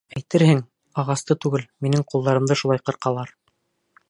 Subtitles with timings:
[0.19, 0.61] Әйтерһең,
[1.03, 3.37] ағасты түгел, минең ҡулдарымды шулай ҡырҡалар...